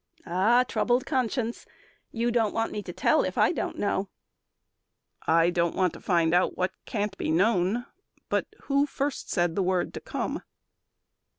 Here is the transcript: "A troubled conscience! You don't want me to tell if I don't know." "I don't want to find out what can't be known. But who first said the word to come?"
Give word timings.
"A 0.25 0.65
troubled 0.67 1.05
conscience! 1.05 1.67
You 2.11 2.31
don't 2.31 2.55
want 2.55 2.71
me 2.71 2.81
to 2.81 2.91
tell 2.91 3.23
if 3.23 3.37
I 3.37 3.51
don't 3.51 3.77
know." 3.77 4.09
"I 5.27 5.51
don't 5.51 5.75
want 5.75 5.93
to 5.93 5.99
find 5.99 6.33
out 6.33 6.57
what 6.57 6.71
can't 6.87 7.15
be 7.19 7.29
known. 7.29 7.85
But 8.27 8.47
who 8.63 8.87
first 8.87 9.29
said 9.29 9.53
the 9.55 9.61
word 9.61 9.93
to 9.93 9.99
come?" 9.99 10.41